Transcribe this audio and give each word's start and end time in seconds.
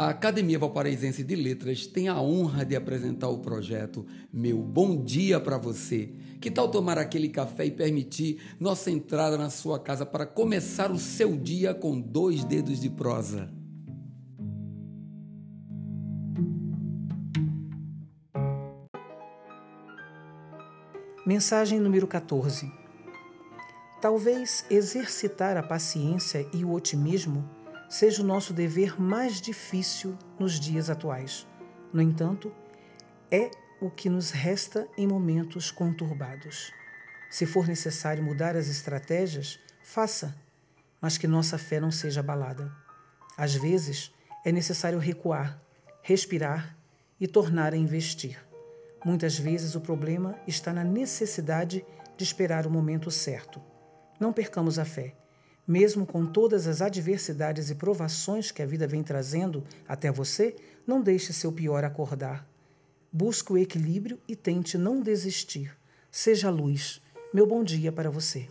A 0.00 0.08
Academia 0.08 0.58
Valparaísense 0.58 1.22
de 1.22 1.36
Letras 1.36 1.86
tem 1.86 2.08
a 2.08 2.18
honra 2.18 2.64
de 2.64 2.74
apresentar 2.74 3.28
o 3.28 3.40
projeto 3.40 4.06
Meu 4.32 4.62
Bom 4.62 5.04
Dia 5.04 5.38
para 5.38 5.58
Você. 5.58 6.14
Que 6.40 6.50
tal 6.50 6.70
tomar 6.70 6.96
aquele 6.96 7.28
café 7.28 7.66
e 7.66 7.70
permitir 7.70 8.40
nossa 8.58 8.90
entrada 8.90 9.36
na 9.36 9.50
sua 9.50 9.78
casa 9.78 10.06
para 10.06 10.24
começar 10.24 10.90
o 10.90 10.98
seu 10.98 11.36
dia 11.36 11.74
com 11.74 12.00
dois 12.00 12.44
dedos 12.44 12.80
de 12.80 12.88
prosa? 12.88 13.52
Mensagem 21.26 21.78
número 21.78 22.06
14. 22.06 22.72
Talvez 24.00 24.64
exercitar 24.70 25.58
a 25.58 25.62
paciência 25.62 26.48
e 26.54 26.64
o 26.64 26.72
otimismo 26.72 27.59
seja 27.90 28.22
o 28.22 28.24
nosso 28.24 28.54
dever 28.54 29.00
mais 29.00 29.40
difícil 29.40 30.16
nos 30.38 30.60
dias 30.60 30.88
atuais. 30.88 31.44
No 31.92 32.00
entanto, 32.00 32.54
é 33.28 33.50
o 33.80 33.90
que 33.90 34.08
nos 34.08 34.30
resta 34.30 34.86
em 34.96 35.08
momentos 35.08 35.72
conturbados. 35.72 36.72
Se 37.28 37.44
for 37.44 37.66
necessário 37.66 38.22
mudar 38.22 38.54
as 38.54 38.68
estratégias, 38.68 39.58
faça, 39.82 40.36
mas 41.00 41.18
que 41.18 41.26
nossa 41.26 41.58
fé 41.58 41.80
não 41.80 41.90
seja 41.90 42.20
abalada. 42.20 42.72
Às 43.36 43.56
vezes, 43.56 44.14
é 44.44 44.52
necessário 44.52 45.00
recuar, 45.00 45.60
respirar 46.00 46.76
e 47.18 47.26
tornar 47.26 47.74
a 47.74 47.76
investir. 47.76 48.38
Muitas 49.04 49.36
vezes 49.36 49.74
o 49.74 49.80
problema 49.80 50.38
está 50.46 50.72
na 50.72 50.84
necessidade 50.84 51.84
de 52.16 52.22
esperar 52.22 52.68
o 52.68 52.70
momento 52.70 53.10
certo. 53.10 53.60
Não 54.20 54.32
percamos 54.32 54.78
a 54.78 54.84
fé 54.84 55.16
mesmo 55.70 56.04
com 56.04 56.26
todas 56.26 56.66
as 56.66 56.82
adversidades 56.82 57.70
e 57.70 57.76
provações 57.76 58.50
que 58.50 58.60
a 58.60 58.66
vida 58.66 58.88
vem 58.88 59.04
trazendo 59.04 59.62
até 59.86 60.10
você, 60.10 60.56
não 60.84 61.00
deixe 61.00 61.32
seu 61.32 61.52
pior 61.52 61.84
acordar. 61.84 62.44
Busque 63.12 63.52
o 63.52 63.56
equilíbrio 63.56 64.18
e 64.26 64.34
tente 64.34 64.76
não 64.76 65.00
desistir. 65.00 65.76
Seja 66.10 66.50
luz. 66.50 67.00
Meu 67.32 67.46
bom 67.46 67.62
dia 67.62 67.92
para 67.92 68.10
você. 68.10 68.48